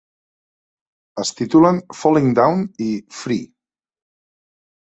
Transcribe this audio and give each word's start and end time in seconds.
Es 1.23 1.33
titulen 1.41 1.81
"Falling 1.99 2.33
Down" 2.39 2.65
i 2.89 2.91
"Free". 3.19 3.41